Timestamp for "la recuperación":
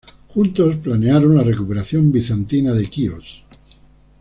1.35-2.11